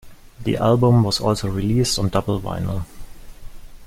[0.43, 2.85] The album was also released on double vinyl.